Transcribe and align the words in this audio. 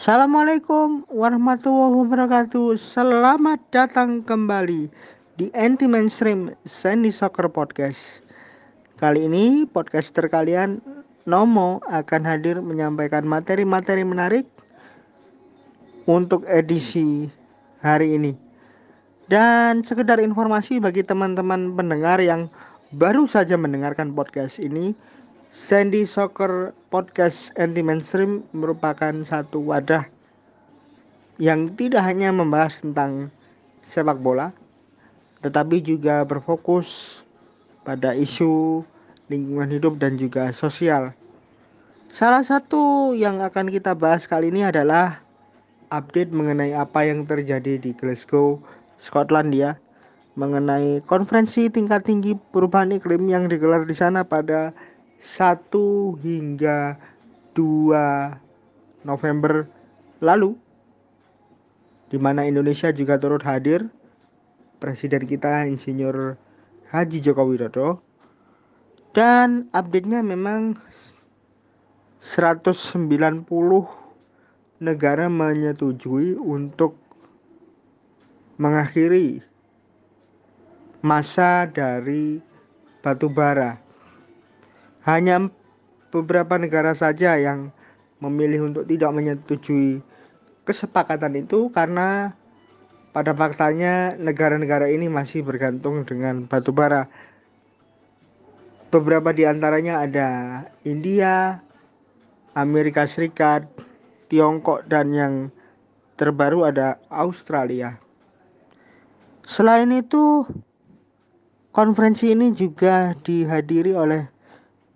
Assalamualaikum 0.00 1.04
warahmatullahi 1.12 1.92
wabarakatuh. 1.92 2.72
Selamat 2.80 3.60
datang 3.68 4.24
kembali 4.24 4.88
di 5.36 5.52
Anti 5.52 5.84
Mainstream 5.84 6.56
Sandy 6.64 7.12
Soccer 7.12 7.52
Podcast. 7.52 8.24
Kali 8.96 9.28
ini 9.28 9.68
podcaster 9.68 10.24
kalian 10.32 10.80
Nomo 11.28 11.84
akan 11.84 12.24
hadir 12.24 12.64
menyampaikan 12.64 13.28
materi-materi 13.28 14.00
menarik 14.00 14.48
untuk 16.08 16.48
edisi 16.48 17.28
hari 17.84 18.16
ini. 18.16 18.32
Dan 19.28 19.84
sekedar 19.84 20.16
informasi 20.16 20.80
bagi 20.80 21.04
teman-teman 21.04 21.76
pendengar 21.76 22.24
yang 22.24 22.48
baru 22.96 23.28
saja 23.28 23.60
mendengarkan 23.60 24.16
podcast 24.16 24.64
ini, 24.64 24.96
Sandy 25.50 26.06
Soccer 26.06 26.70
Podcast 26.94 27.50
Anti 27.58 27.82
Mainstream 27.82 28.46
merupakan 28.54 29.10
satu 29.26 29.58
wadah 29.58 30.06
yang 31.42 31.74
tidak 31.74 32.06
hanya 32.06 32.30
membahas 32.30 32.78
tentang 32.78 33.34
sepak 33.82 34.22
bola, 34.22 34.54
tetapi 35.42 35.82
juga 35.82 36.22
berfokus 36.22 37.20
pada 37.82 38.14
isu 38.14 38.86
lingkungan 39.26 39.74
hidup 39.74 39.98
dan 39.98 40.14
juga 40.14 40.54
sosial. 40.54 41.10
Salah 42.06 42.46
satu 42.46 43.10
yang 43.18 43.42
akan 43.42 43.74
kita 43.74 43.90
bahas 43.98 44.30
kali 44.30 44.54
ini 44.54 44.62
adalah 44.62 45.18
update 45.90 46.30
mengenai 46.30 46.78
apa 46.78 47.10
yang 47.10 47.26
terjadi 47.26 47.74
di 47.74 47.90
Glasgow, 47.98 48.62
Skotlandia, 49.02 49.74
mengenai 50.38 51.02
konferensi 51.10 51.66
tingkat 51.66 52.06
tinggi 52.06 52.38
perubahan 52.54 52.94
iklim 52.94 53.26
yang 53.26 53.50
digelar 53.50 53.82
di 53.82 53.98
sana 53.98 54.22
pada 54.22 54.70
1 55.20 55.68
hingga 56.24 56.96
2 57.52 59.04
November 59.04 59.68
lalu 60.24 60.56
di 62.08 62.16
mana 62.16 62.48
Indonesia 62.48 62.88
juga 62.88 63.20
turut 63.20 63.44
hadir. 63.44 63.84
Presiden 64.80 65.28
kita 65.28 65.68
insinyur 65.68 66.40
Haji 66.88 67.20
Joko 67.20 67.44
Widodo. 67.44 68.00
Dan 69.12 69.68
update-nya 69.76 70.24
memang 70.24 70.80
190 72.24 73.44
negara 74.80 75.28
menyetujui 75.28 76.40
untuk 76.40 76.96
mengakhiri 78.56 79.44
masa 81.04 81.68
dari 81.68 82.40
batu 83.04 83.28
bara 83.28 83.89
hanya 85.04 85.48
beberapa 86.10 86.58
negara 86.60 86.92
saja 86.92 87.38
yang 87.38 87.72
memilih 88.20 88.68
untuk 88.68 88.84
tidak 88.84 89.10
menyetujui 89.16 90.04
kesepakatan 90.68 91.40
itu 91.40 91.72
karena 91.72 92.36
pada 93.10 93.34
faktanya 93.34 94.14
negara-negara 94.14 94.86
ini 94.86 95.10
masih 95.10 95.42
bergantung 95.42 96.06
dengan 96.06 96.46
batu 96.46 96.70
bara. 96.70 97.10
Beberapa 98.90 99.30
di 99.30 99.46
antaranya 99.46 100.02
ada 100.02 100.28
India, 100.82 101.62
Amerika 102.54 103.06
Serikat, 103.06 103.66
Tiongkok 104.30 104.86
dan 104.86 105.14
yang 105.14 105.34
terbaru 106.18 106.66
ada 106.66 106.98
Australia. 107.10 107.98
Selain 109.46 109.90
itu, 109.90 110.46
konferensi 111.74 112.30
ini 112.30 112.54
juga 112.54 113.14
dihadiri 113.22 113.94
oleh 113.94 114.26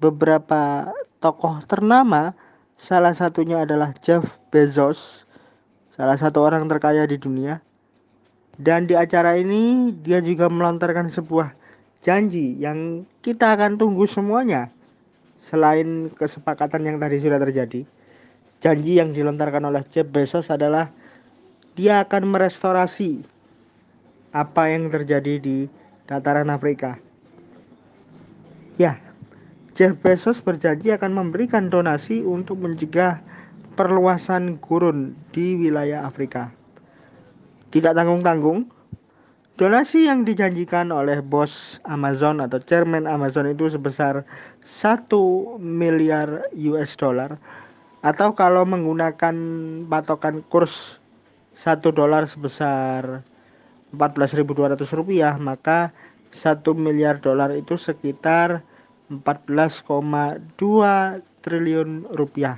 beberapa 0.05 0.93
tokoh 1.25 1.65
ternama, 1.65 2.37
salah 2.77 3.17
satunya 3.17 3.65
adalah 3.65 3.97
Jeff 4.05 4.37
Bezos, 4.53 5.25
salah 5.97 6.21
satu 6.21 6.45
orang 6.45 6.69
terkaya 6.69 7.09
di 7.09 7.17
dunia. 7.17 7.65
Dan 8.55 8.87
di 8.87 8.95
acara 8.95 9.35
ini 9.35 9.91
dia 10.05 10.21
juga 10.21 10.47
melontarkan 10.47 11.11
sebuah 11.11 11.57
janji 12.05 12.55
yang 12.61 13.09
kita 13.25 13.57
akan 13.57 13.81
tunggu 13.81 14.05
semuanya. 14.05 14.69
Selain 15.41 16.13
kesepakatan 16.15 16.85
yang 16.85 16.97
tadi 17.01 17.21
sudah 17.21 17.41
terjadi, 17.41 17.85
janji 18.61 18.97
yang 19.01 19.13
dilontarkan 19.13 19.65
oleh 19.65 19.83
Jeff 19.89 20.09
Bezos 20.09 20.49
adalah 20.53 20.93
dia 21.75 22.05
akan 22.07 22.31
merestorasi 22.31 23.27
apa 24.31 24.71
yang 24.71 24.89
terjadi 24.89 25.43
di 25.43 25.67
dataran 26.07 26.49
Afrika. 26.49 26.97
Ya, 28.79 29.04
Jeff 29.75 29.99
Bezos 29.99 30.39
berjanji 30.39 30.95
akan 30.95 31.11
memberikan 31.11 31.67
donasi 31.67 32.23
untuk 32.23 32.63
mencegah 32.63 33.19
perluasan 33.75 34.63
gurun 34.63 35.19
di 35.35 35.59
wilayah 35.59 36.07
Afrika. 36.07 36.47
Tidak 37.75 37.91
tanggung-tanggung, 37.91 38.71
donasi 39.59 40.07
yang 40.07 40.23
dijanjikan 40.23 40.95
oleh 40.95 41.19
bos 41.19 41.83
Amazon 41.91 42.39
atau 42.39 42.63
chairman 42.63 43.11
Amazon 43.11 43.51
itu 43.51 43.67
sebesar 43.67 44.23
1 44.63 45.11
miliar 45.59 46.47
US 46.55 46.95
dollar 46.95 47.35
atau 48.07 48.31
kalau 48.31 48.63
menggunakan 48.63 49.35
patokan 49.91 50.47
kurs 50.55 51.03
1 51.59 51.83
dolar 51.91 52.31
sebesar 52.31 53.27
14.200 53.91 54.79
rupiah 54.95 55.35
maka 55.35 55.91
1 56.31 56.63
miliar 56.79 57.19
dolar 57.19 57.51
itu 57.55 57.75
sekitar 57.75 58.63
14,2 59.13 60.57
triliun 61.45 62.09
rupiah. 62.17 62.57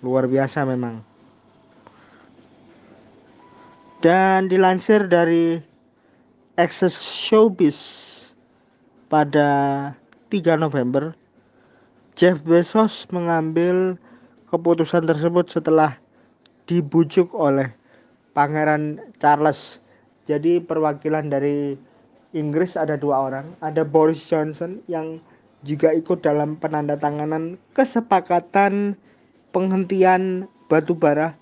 Luar 0.00 0.30
biasa 0.30 0.62
memang. 0.62 1.02
Dan 4.00 4.48
dilansir 4.48 5.04
dari 5.10 5.60
Access 6.56 6.96
Showbiz 6.96 7.76
pada 9.12 9.90
3 10.32 10.56
November, 10.56 11.12
Jeff 12.16 12.40
Bezos 12.46 13.04
mengambil 13.12 13.98
keputusan 14.48 15.04
tersebut 15.04 15.52
setelah 15.52 15.98
dibujuk 16.64 17.28
oleh 17.36 17.68
Pangeran 18.32 19.02
Charles. 19.18 19.82
Jadi 20.24 20.62
perwakilan 20.62 21.28
dari 21.28 21.74
Inggris 22.30 22.78
ada 22.78 22.94
dua 22.94 23.26
orang, 23.26 23.50
ada 23.58 23.82
Boris 23.82 24.22
Johnson 24.22 24.78
yang 24.86 25.18
juga 25.60 25.92
ikut 25.92 26.24
dalam 26.24 26.56
penandatanganan 26.56 27.60
kesepakatan 27.76 28.96
penghentian 29.52 30.48
batu 30.72 30.96
bara 30.96 31.36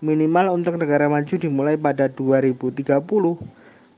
minimal 0.00 0.56
untuk 0.56 0.80
negara 0.80 1.06
maju 1.06 1.34
dimulai 1.36 1.76
pada 1.76 2.08
2030 2.08 2.88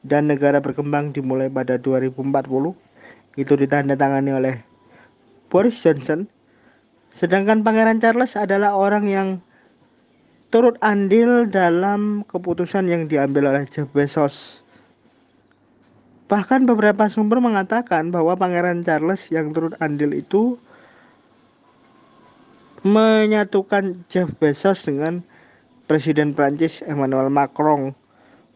dan 0.03 0.23
negara 0.27 0.59
berkembang 0.59 1.15
dimulai 1.15 1.47
pada 1.47 1.79
2040 1.79 2.75
itu 3.39 3.53
ditandatangani 3.57 4.31
oleh 4.35 4.55
Boris 5.49 5.79
Johnson. 5.79 6.27
Sedangkan 7.13 7.63
Pangeran 7.63 8.01
Charles 8.03 8.35
adalah 8.35 8.75
orang 8.75 9.05
yang 9.07 9.29
turut 10.53 10.77
andil 10.85 11.49
dalam 11.49 12.29
keputusan 12.29 12.89
yang 12.89 13.09
diambil 13.09 13.53
oleh 13.53 13.65
Jeff 13.69 13.89
Bezos 13.93 14.67
Bahkan 16.33 16.65
beberapa 16.65 17.13
sumber 17.13 17.45
mengatakan 17.45 18.09
bahwa 18.09 18.33
Pangeran 18.41 18.81
Charles 18.81 19.29
yang 19.29 19.53
turut 19.53 19.77
andil 19.85 20.17
itu 20.17 20.57
menyatukan 22.89 24.01
Jeff 24.09 24.33
Bezos 24.41 24.89
dengan 24.89 25.21
Presiden 25.85 26.33
Prancis 26.33 26.81
Emmanuel 26.89 27.29
Macron 27.29 27.93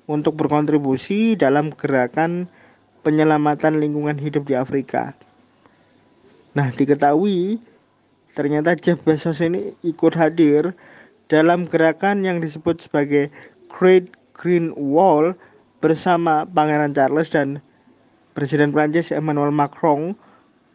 untuk 0.08 0.40
berkontribusi 0.40 1.36
dalam 1.36 1.68
gerakan 1.68 2.48
penyelamatan 3.04 3.76
lingkungan 3.76 4.16
hidup 4.16 4.48
di 4.48 4.56
Afrika. 4.56 5.12
Nah, 6.56 6.72
diketahui 6.72 7.60
ternyata 8.32 8.72
Jeff 8.72 9.04
Bezos 9.04 9.44
ini 9.44 9.76
ikut 9.84 10.16
hadir 10.16 10.72
dalam 11.28 11.68
gerakan 11.68 12.24
yang 12.24 12.40
disebut 12.40 12.88
sebagai 12.88 13.28
Great 13.68 14.08
Green 14.32 14.72
Wall 14.72 15.36
bersama 15.80 16.48
Pangeran 16.48 16.96
Charles 16.96 17.28
dan 17.28 17.60
Presiden 18.36 18.72
Prancis 18.72 19.12
Emmanuel 19.12 19.52
Macron 19.52 20.16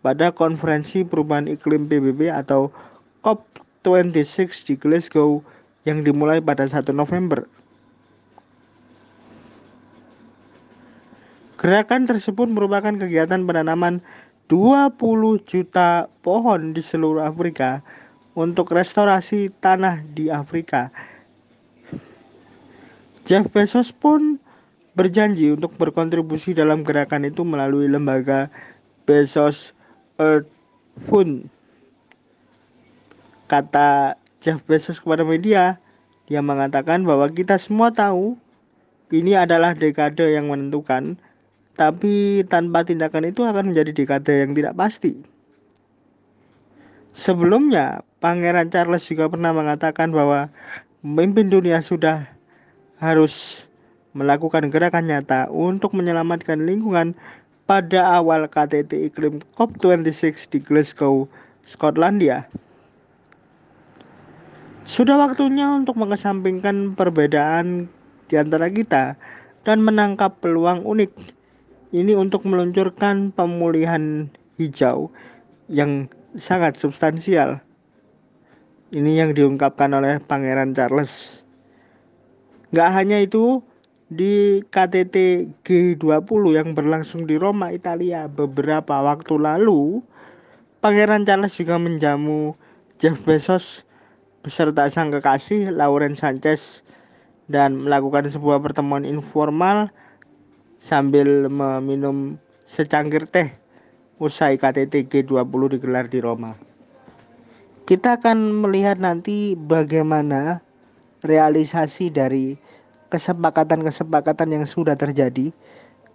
pada 0.02 0.34
konferensi 0.34 1.06
perubahan 1.06 1.46
iklim 1.46 1.86
PBB 1.86 2.34
atau 2.34 2.74
COP26 3.22 4.66
di 4.66 4.74
Glasgow 4.78 5.46
yang 5.86 6.02
dimulai 6.02 6.42
pada 6.42 6.66
1 6.66 6.90
November. 6.94 7.46
Gerakan 11.62 12.10
tersebut 12.10 12.50
merupakan 12.50 12.90
kegiatan 12.98 13.46
penanaman 13.46 14.02
20 14.50 14.98
juta 15.46 16.10
pohon 16.26 16.74
di 16.74 16.82
seluruh 16.82 17.22
Afrika 17.22 17.86
untuk 18.34 18.74
restorasi 18.74 19.54
tanah 19.62 20.02
di 20.18 20.34
Afrika. 20.34 20.90
Jeff 23.30 23.46
Bezos 23.54 23.94
pun 23.94 24.42
berjanji 24.92 25.56
untuk 25.56 25.72
berkontribusi 25.80 26.52
dalam 26.52 26.84
gerakan 26.84 27.28
itu 27.28 27.48
melalui 27.48 27.88
lembaga 27.88 28.52
Bezos 29.08 29.72
Earth 30.20 30.50
Fund. 31.08 31.48
Kata 33.48 34.16
Jeff 34.40 34.64
Bezos 34.68 35.00
kepada 35.00 35.24
media, 35.28 35.80
Dia 36.32 36.40
mengatakan 36.40 37.04
bahwa 37.04 37.28
kita 37.28 37.60
semua 37.60 37.92
tahu 37.92 38.40
ini 39.12 39.36
adalah 39.36 39.76
dekade 39.76 40.32
yang 40.32 40.48
menentukan, 40.48 41.20
tapi 41.76 42.48
tanpa 42.48 42.88
tindakan 42.88 43.28
itu 43.28 43.44
akan 43.44 43.76
menjadi 43.76 43.92
dekade 43.92 44.48
yang 44.48 44.56
tidak 44.56 44.80
pasti. 44.80 45.20
Sebelumnya, 47.12 48.08
Pangeran 48.24 48.72
Charles 48.72 49.04
juga 49.04 49.28
pernah 49.28 49.52
mengatakan 49.52 50.16
bahwa 50.16 50.48
pemimpin 51.04 51.52
dunia 51.52 51.84
sudah 51.84 52.24
harus 53.04 53.68
melakukan 54.12 54.68
gerakan 54.68 55.08
nyata 55.08 55.48
untuk 55.48 55.96
menyelamatkan 55.96 56.64
lingkungan 56.68 57.16
pada 57.66 58.20
awal 58.20 58.52
KTT 58.52 59.12
iklim 59.12 59.40
COP26 59.56 60.52
di 60.52 60.60
Glasgow, 60.60 61.32
Skotlandia. 61.64 62.44
Sudah 64.84 65.16
waktunya 65.16 65.72
untuk 65.72 65.96
mengesampingkan 65.96 67.00
perbedaan 67.00 67.88
di 68.28 68.36
antara 68.36 68.68
kita 68.68 69.16
dan 69.64 69.78
menangkap 69.80 70.42
peluang 70.44 70.84
unik 70.84 71.12
ini 71.96 72.18
untuk 72.18 72.44
meluncurkan 72.44 73.32
pemulihan 73.32 74.28
hijau 74.60 75.08
yang 75.72 76.12
sangat 76.36 76.76
substansial. 76.76 77.60
Ini 78.92 79.24
yang 79.24 79.32
diungkapkan 79.32 79.96
oleh 79.96 80.20
Pangeran 80.20 80.76
Charles. 80.76 81.44
Gak 82.76 82.92
hanya 82.92 83.24
itu, 83.24 83.64
di 84.12 84.60
KTT 84.68 85.48
G20 85.64 86.44
yang 86.52 86.76
berlangsung 86.76 87.24
di 87.24 87.40
Roma, 87.40 87.72
Italia 87.72 88.28
beberapa 88.28 89.00
waktu 89.00 89.40
lalu, 89.40 90.04
Pangeran 90.84 91.24
Charles 91.24 91.56
juga 91.56 91.80
menjamu 91.80 92.60
Jeff 93.00 93.16
Bezos 93.24 93.88
beserta 94.44 94.92
sang 94.92 95.16
kekasih 95.16 95.72
Lauren 95.72 96.20
Sanchez 96.20 96.84
dan 97.48 97.88
melakukan 97.88 98.28
sebuah 98.28 98.60
pertemuan 98.60 99.08
informal 99.08 99.88
sambil 100.84 101.48
meminum 101.48 102.36
secangkir 102.68 103.24
teh 103.32 103.56
usai 104.20 104.60
KTT 104.60 105.08
G20 105.08 105.80
digelar 105.80 106.12
di 106.12 106.20
Roma. 106.20 106.60
Kita 107.88 108.20
akan 108.20 108.60
melihat 108.60 109.00
nanti 109.00 109.56
bagaimana 109.56 110.60
realisasi 111.24 112.12
dari 112.12 112.60
kesepakatan-kesepakatan 113.12 114.56
yang 114.56 114.66
sudah 114.66 114.96
terjadi 114.96 115.52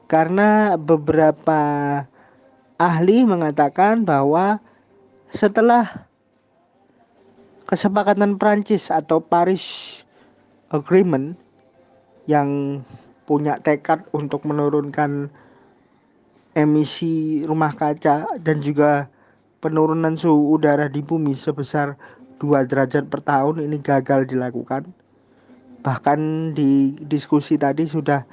karena 0.09 0.81
beberapa 0.81 1.61
ahli 2.81 3.29
mengatakan 3.29 4.03
bahwa 4.03 4.59
setelah 5.29 6.09
kesepakatan 7.69 8.41
Prancis 8.41 8.89
atau 8.89 9.21
Paris 9.21 10.01
Agreement 10.73 11.37
yang 12.27 12.81
punya 13.27 13.59
tekad 13.59 14.07
untuk 14.15 14.47
menurunkan 14.47 15.31
emisi 16.57 17.43
rumah 17.45 17.75
kaca 17.75 18.39
dan 18.41 18.63
juga 18.63 19.11
penurunan 19.61 20.15
suhu 20.15 20.57
udara 20.57 20.87
di 20.87 21.03
bumi 21.03 21.35
sebesar 21.35 21.99
2 22.39 22.71
derajat 22.71 23.11
per 23.11 23.21
tahun 23.21 23.67
ini 23.67 23.83
gagal 23.83 24.31
dilakukan. 24.31 24.87
Bahkan 25.87 26.51
di 26.59 26.99
diskusi 27.07 27.55
tadi 27.55 27.87
sudah 27.87 28.27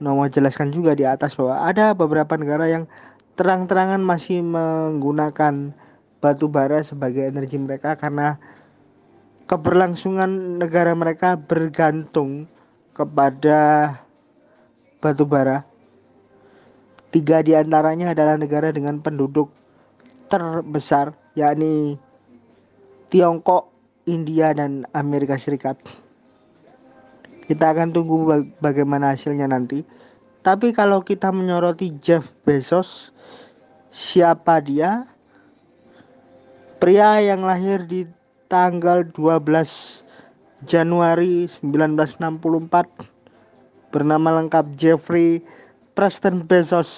Nomo 0.00 0.24
jelaskan 0.26 0.72
juga 0.72 0.96
di 0.96 1.04
atas 1.04 1.36
bahwa 1.36 1.68
ada 1.68 1.92
beberapa 1.92 2.34
negara 2.34 2.66
yang 2.66 2.88
terang-terangan 3.36 4.00
masih 4.00 4.40
menggunakan 4.40 5.70
batu 6.18 6.48
bara 6.48 6.80
sebagai 6.80 7.28
energi 7.28 7.60
mereka 7.60 7.94
karena 7.94 8.40
keberlangsungan 9.44 10.58
negara 10.58 10.96
mereka 10.96 11.36
bergantung 11.36 12.48
kepada 12.96 13.92
batu 14.98 15.28
bara 15.28 15.68
Tiga 17.14 17.46
di 17.46 17.54
antaranya 17.54 18.10
adalah 18.10 18.34
negara 18.34 18.74
dengan 18.74 18.98
penduduk 18.98 19.46
terbesar, 20.26 21.14
yakni 21.38 21.94
Tiongkok, 23.06 23.70
India, 24.10 24.50
dan 24.50 24.82
Amerika 24.90 25.38
Serikat. 25.38 25.78
Kita 27.44 27.76
akan 27.76 27.92
tunggu 27.92 28.48
bagaimana 28.60 29.12
hasilnya 29.12 29.48
nanti. 29.48 29.84
Tapi 30.44 30.72
kalau 30.76 31.00
kita 31.00 31.32
menyoroti 31.32 31.96
Jeff 32.00 32.32
Bezos, 32.44 33.12
siapa 33.88 34.60
dia? 34.60 35.08
Pria 36.80 37.16
yang 37.20 37.48
lahir 37.48 37.84
di 37.88 38.04
tanggal 38.48 39.08
12 39.08 40.04
Januari 40.68 41.48
1964 41.48 43.14
bernama 43.88 44.42
lengkap 44.42 44.76
Jeffrey 44.76 45.40
Preston 45.94 46.44
Bezos 46.44 46.90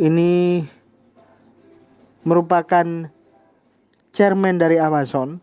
ini 0.00 0.64
merupakan 2.24 3.10
chairman 4.16 4.56
dari 4.56 4.80
Amazon, 4.80 5.42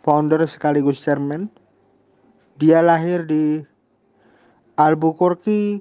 founder 0.00 0.46
sekaligus 0.48 1.02
chairman. 1.02 1.50
Dia 2.58 2.82
lahir 2.82 3.22
di 3.22 3.62
Albuquerque, 4.74 5.78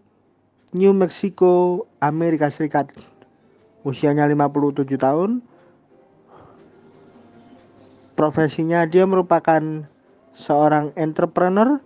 New 0.77 0.94
Mexico, 0.94 1.85
Amerika 1.97 2.53
Serikat. 2.53 2.94
Usianya 3.81 4.29
57 4.29 4.85
tahun. 4.94 5.41
Profesinya 8.13 8.85
dia 8.85 9.09
merupakan 9.09 9.62
seorang 10.38 10.94
entrepreneur 10.94 11.81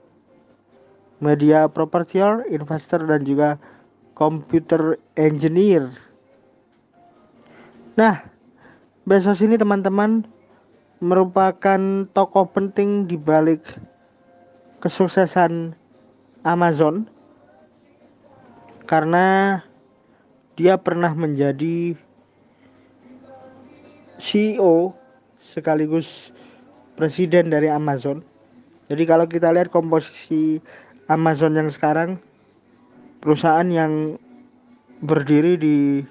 media 1.23 1.71
propertier, 1.71 2.43
investor 2.51 3.07
dan 3.07 3.23
juga 3.23 3.55
computer 4.17 4.99
engineer. 5.15 5.87
Nah, 7.95 8.27
Bezos 9.07 9.39
ini 9.39 9.55
teman-teman 9.55 10.25
merupakan 11.01 12.05
tokoh 12.13 12.45
penting 12.53 13.09
di 13.09 13.17
balik 13.17 13.65
kesuksesan 14.81 15.77
Amazon 16.41 17.05
karena 18.89 19.61
dia 20.57 20.75
pernah 20.75 21.13
menjadi 21.13 21.95
CEO 24.17 24.93
sekaligus 25.41 26.35
presiden 26.99 27.49
dari 27.49 27.71
Amazon. 27.71 28.21
Jadi 28.91 29.03
kalau 29.07 29.25
kita 29.25 29.49
lihat 29.55 29.71
komposisi 29.71 30.59
Amazon 31.07 31.55
yang 31.55 31.69
sekarang 31.71 32.19
perusahaan 33.23 33.65
yang 33.71 34.19
berdiri 35.01 35.57
di 35.57 36.05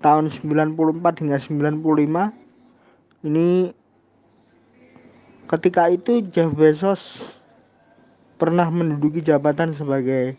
tahun 0.00 0.32
94 0.32 1.20
hingga 1.24 1.38
95 1.40 3.26
ini 3.26 3.74
ketika 5.50 5.92
itu 5.92 6.24
Jeff 6.32 6.52
Bezos 6.56 7.35
pernah 8.36 8.68
menduduki 8.68 9.24
jabatan 9.24 9.72
sebagai 9.72 10.36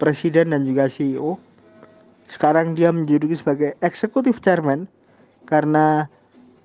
presiden 0.00 0.56
dan 0.56 0.64
juga 0.64 0.88
CEO 0.88 1.36
sekarang 2.30 2.78
dia 2.78 2.94
menduduki 2.94 3.34
sebagai 3.34 3.74
executive 3.82 4.38
chairman 4.38 4.86
karena 5.50 6.06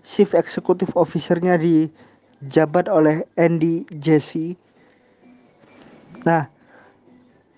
chief 0.06 0.38
executive 0.38 0.94
officernya 0.94 1.58
dijabat 1.58 2.86
oleh 2.86 3.26
Andy 3.34 3.90
Jassy. 3.98 4.54
Nah, 6.22 6.46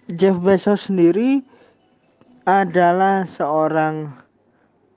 Jeff 0.08 0.39
Bezos 0.39 0.88
sendiri 0.88 1.44
adalah 2.48 3.27
seorang 3.27 4.16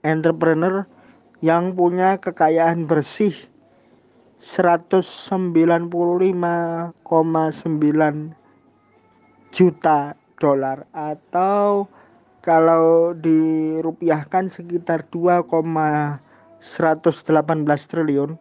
entrepreneur 0.07 0.87
yang 1.43 1.75
punya 1.75 2.15
kekayaan 2.23 2.87
bersih 2.87 3.35
195,9 4.41 6.97
juta 9.53 10.17
dolar 10.41 10.89
atau 10.97 11.85
kalau 12.41 13.13
dirupiahkan 13.21 14.49
sekitar 14.49 15.05
2,118 15.13 16.25
triliun. 17.85 18.41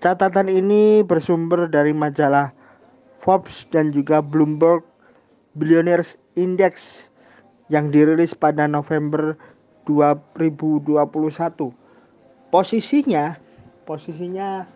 Catatan 0.00 0.48
ini 0.48 1.04
bersumber 1.04 1.68
dari 1.68 1.92
majalah 1.92 2.56
Forbes 3.12 3.68
dan 3.68 3.92
juga 3.92 4.24
Bloomberg 4.24 4.80
Billionaires 5.56 6.16
Index 6.32 7.08
yang 7.68 7.92
dirilis 7.92 8.32
pada 8.32 8.64
November 8.64 9.36
2021. 9.84 10.96
Posisinya 12.48 13.36
posisinya 13.86 14.66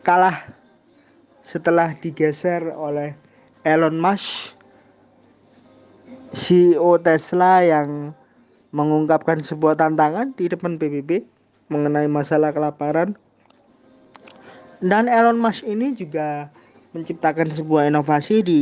kalah 0.00 0.48
setelah 1.44 1.92
digeser 2.00 2.72
oleh 2.72 3.12
Elon 3.62 4.00
Musk 4.00 4.56
CEO 6.32 6.96
Tesla 7.04 7.60
yang 7.60 8.16
mengungkapkan 8.72 9.44
sebuah 9.44 9.76
tantangan 9.76 10.32
di 10.32 10.48
depan 10.48 10.80
PBB 10.80 11.20
mengenai 11.68 12.08
masalah 12.08 12.56
kelaparan. 12.56 13.12
Dan 14.80 15.06
Elon 15.06 15.36
Musk 15.36 15.62
ini 15.68 15.92
juga 15.92 16.48
menciptakan 16.96 17.52
sebuah 17.52 17.92
inovasi 17.92 18.40
di 18.40 18.60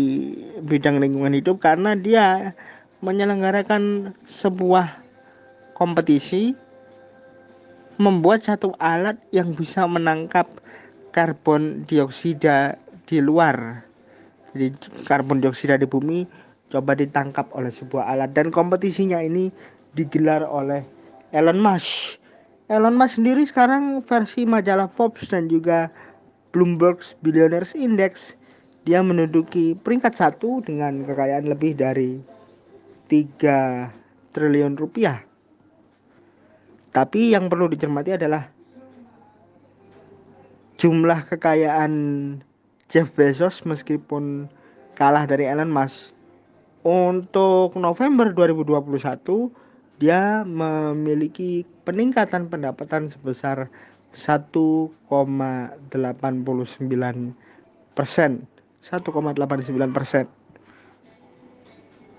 bidang 0.67 0.99
lingkungan 0.99 1.33
hidup 1.33 1.63
karena 1.63 1.95
dia 1.95 2.53
menyelenggarakan 3.01 4.13
sebuah 4.27 5.01
kompetisi 5.73 6.53
membuat 8.01 8.41
satu 8.41 8.73
alat 8.81 9.21
yang 9.29 9.53
bisa 9.53 9.85
menangkap 9.85 10.49
karbon 11.13 11.85
dioksida 11.85 12.81
di 13.05 13.21
luar. 13.21 13.85
Jadi 14.57 14.73
karbon 15.05 15.45
dioksida 15.45 15.77
di 15.77 15.85
bumi 15.85 16.25
coba 16.73 16.97
ditangkap 16.97 17.45
oleh 17.53 17.69
sebuah 17.69 18.09
alat 18.09 18.33
dan 18.33 18.49
kompetisinya 18.49 19.21
ini 19.21 19.53
digelar 19.93 20.41
oleh 20.41 20.81
Elon 21.37 21.61
Musk. 21.61 22.17
Elon 22.73 22.97
Musk 22.97 23.21
sendiri 23.21 23.45
sekarang 23.45 24.01
versi 24.01 24.49
majalah 24.49 24.89
Forbes 24.89 25.29
dan 25.29 25.53
juga 25.53 25.93
Bloomberg's 26.57 27.13
Billionaires 27.21 27.77
Index 27.77 28.35
dia 28.89 29.05
menduduki 29.05 29.77
peringkat 29.77 30.17
satu 30.17 30.65
dengan 30.65 31.05
kekayaan 31.05 31.53
lebih 31.53 31.77
dari 31.77 32.17
3 33.13 34.33
triliun 34.33 34.81
rupiah. 34.81 35.30
Tapi 36.91 37.35
yang 37.35 37.47
perlu 37.47 37.71
dicermati 37.71 38.19
adalah 38.19 38.51
jumlah 40.81 41.29
kekayaan 41.31 41.93
Jeff 42.91 43.15
Bezos 43.15 43.63
meskipun 43.63 44.51
kalah 44.99 45.29
dari 45.29 45.47
Elon 45.47 45.71
Musk. 45.71 46.11
Untuk 46.81 47.77
November 47.77 48.33
2021 48.33 48.91
dia 50.01 50.43
memiliki 50.49 51.69
peningkatan 51.85 52.49
pendapatan 52.49 53.13
sebesar 53.13 53.69
1,89 54.17 55.13
persen 57.95 58.31
1,89 58.81 59.93
persen 59.93 60.25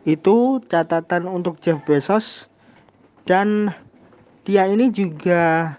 itu 0.06 0.62
catatan 0.70 1.26
untuk 1.26 1.58
Jeff 1.62 1.82
Bezos 1.86 2.50
dan 3.26 3.74
dia 4.42 4.66
ini 4.66 4.90
juga 4.90 5.78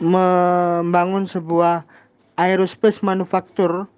membangun 0.00 1.28
sebuah 1.28 1.84
aerospace 2.36 3.00
manufaktur 3.00 3.88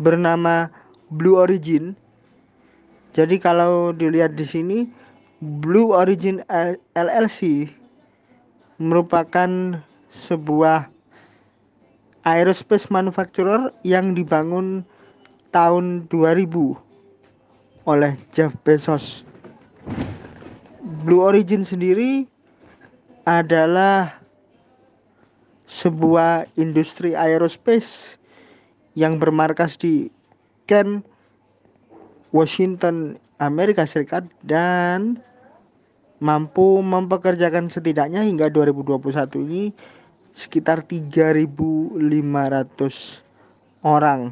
bernama 0.00 0.68
Blue 1.12 1.36
Origin. 1.36 1.96
Jadi 3.12 3.36
kalau 3.36 3.92
dilihat 3.92 4.36
di 4.36 4.44
sini 4.48 4.78
Blue 5.40 5.92
Origin 5.92 6.40
LLC 6.96 7.68
merupakan 8.80 9.80
sebuah 10.12 10.88
aerospace 12.24 12.88
manufacturer 12.88 13.72
yang 13.84 14.16
dibangun 14.16 14.86
tahun 15.52 16.08
2000 16.08 16.48
oleh 17.84 18.12
Jeff 18.32 18.54
Bezos. 18.62 19.26
Blue 21.02 21.18
Origin 21.18 21.66
sendiri 21.66 22.30
adalah 23.26 24.22
sebuah 25.66 26.46
industri 26.54 27.18
aerospace 27.18 28.14
yang 28.94 29.18
bermarkas 29.18 29.74
di 29.74 30.06
Kent, 30.70 31.02
Washington, 32.30 33.18
Amerika 33.42 33.82
Serikat 33.82 34.22
dan 34.46 35.18
mampu 36.22 36.78
mempekerjakan 36.78 37.66
setidaknya 37.66 38.22
hingga 38.22 38.46
2021 38.46 39.42
ini 39.42 39.74
sekitar 40.38 40.86
3.500 40.86 41.98
orang. 43.82 44.30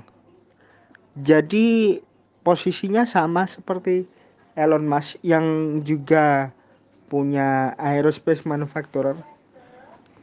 Jadi 1.18 1.98
posisinya 2.46 3.02
sama 3.02 3.50
seperti 3.50 4.06
Elon 4.54 4.86
Musk 4.86 5.18
yang 5.26 5.78
juga 5.82 6.54
punya 7.10 7.74
aerospace 7.76 8.46
manufacturer 8.46 9.18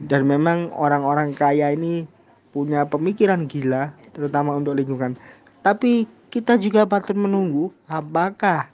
dan 0.00 0.24
memang 0.24 0.72
orang-orang 0.72 1.36
kaya 1.36 1.76
ini 1.76 2.08
punya 2.50 2.88
pemikiran 2.88 3.44
gila 3.44 3.92
terutama 4.16 4.56
untuk 4.56 4.74
lingkungan. 4.74 5.20
Tapi 5.60 6.08
kita 6.32 6.56
juga 6.56 6.88
patut 6.88 7.14
menunggu 7.14 7.68
apakah 7.86 8.72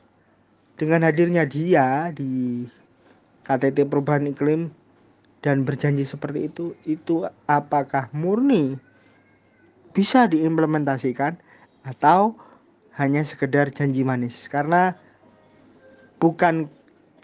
dengan 0.78 1.02
hadirnya 1.02 1.42
dia 1.42 2.14
di 2.14 2.64
KTT 3.44 3.90
perubahan 3.90 4.30
iklim 4.30 4.70
dan 5.44 5.66
berjanji 5.66 6.08
seperti 6.08 6.48
itu 6.48 6.72
itu 6.88 7.28
apakah 7.44 8.08
murni 8.16 8.80
bisa 9.92 10.24
diimplementasikan 10.24 11.36
atau 11.84 12.34
hanya 12.96 13.20
sekedar 13.20 13.68
janji 13.68 14.06
manis 14.06 14.48
karena 14.48 14.96
bukan 16.22 16.72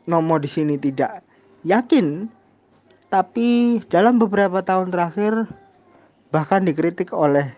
Nomo 0.08 0.40
di 0.40 0.48
sini 0.48 0.80
tidak 0.80 1.20
yakin 1.66 2.30
tapi 3.10 3.80
dalam 3.90 4.16
beberapa 4.22 4.62
tahun 4.62 4.94
terakhir 4.94 5.50
bahkan 6.30 6.64
dikritik 6.64 7.10
oleh 7.10 7.50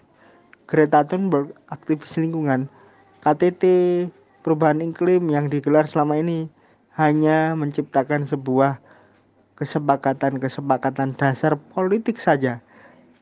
Greta 0.67 1.05
Thunberg 1.05 1.53
aktivis 1.69 2.17
lingkungan 2.17 2.67
KTT 3.23 3.63
perubahan 4.43 4.83
iklim 4.83 5.31
yang 5.31 5.47
digelar 5.47 5.87
selama 5.87 6.19
ini 6.19 6.51
hanya 6.99 7.55
menciptakan 7.55 8.27
sebuah 8.27 8.83
kesepakatan-kesepakatan 9.57 11.15
dasar 11.15 11.55
politik 11.71 12.19
saja 12.19 12.59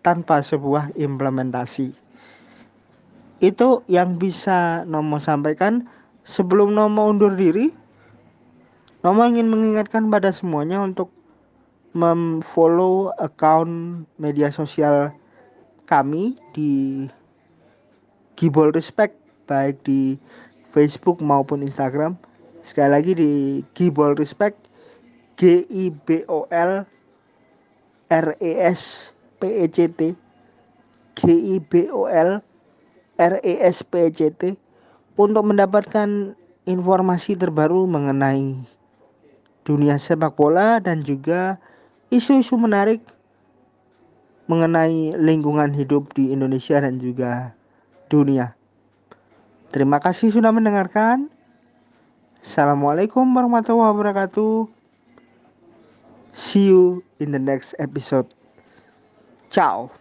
tanpa 0.00 0.40
sebuah 0.40 0.96
implementasi. 0.96 1.92
Itu 3.40 3.84
yang 3.88 4.16
bisa 4.16 4.84
Nomo 4.88 5.20
sampaikan 5.20 5.84
sebelum 6.24 6.76
Nomo 6.76 7.08
undur 7.08 7.36
diri. 7.36 7.72
Nomo 9.00 9.24
ingin 9.24 9.48
mengingatkan 9.48 10.12
pada 10.12 10.28
semuanya 10.28 10.76
untuk 10.84 11.08
memfollow 11.96 13.16
account 13.16 14.04
media 14.20 14.52
sosial 14.52 15.08
kami 15.88 16.36
di 16.52 17.08
Gibol 18.36 18.68
Respect 18.76 19.16
baik 19.48 19.80
di 19.88 20.20
Facebook 20.76 21.16
maupun 21.24 21.64
Instagram. 21.64 22.12
Sekali 22.60 22.90
lagi 22.92 23.12
di 23.16 23.32
Gibol 23.72 24.12
Respect 24.20 24.68
G 25.40 25.64
I 25.72 25.88
B 26.04 26.28
O 26.28 26.44
L 26.52 26.84
R 28.12 28.26
E 28.36 28.52
S 28.60 29.16
P 29.40 29.64
E 29.64 29.66
C 29.72 29.88
T 29.88 30.12
G 31.16 31.20
I 31.26 31.56
B 31.56 31.88
O 31.88 32.04
L 32.04 32.44
R 33.16 33.34
E 33.40 33.54
S 33.64 33.80
P 33.80 33.92
E 34.06 34.12
C 34.12 34.28
T 34.28 34.60
untuk 35.16 35.48
mendapatkan 35.48 36.36
informasi 36.68 37.34
terbaru 37.34 37.88
mengenai 37.88 38.60
dunia 39.64 40.00
sepak 40.00 40.34
bola 40.36 40.80
dan 40.80 41.04
juga 41.04 41.60
isu-isu 42.10 42.58
menarik 42.58 43.00
mengenai 44.50 45.14
lingkungan 45.14 45.70
hidup 45.70 46.10
di 46.18 46.34
Indonesia 46.34 46.82
dan 46.82 46.98
juga 46.98 47.54
dunia. 48.10 48.58
Terima 49.70 50.02
kasih 50.02 50.34
sudah 50.34 50.50
mendengarkan. 50.50 51.30
Assalamualaikum 52.42 53.22
warahmatullahi 53.30 53.94
wabarakatuh. 53.94 54.66
See 56.34 56.66
you 56.66 57.06
in 57.22 57.30
the 57.30 57.38
next 57.38 57.78
episode. 57.78 58.26
Ciao. 59.50 59.99